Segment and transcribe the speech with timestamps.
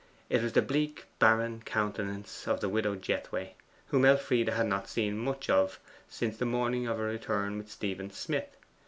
[0.31, 3.53] It was the bleak barren countenance of the widow Jethway,
[3.89, 8.09] whom Elfride had not seen much of since the morning of her return with Stephen
[8.09, 8.57] Smith.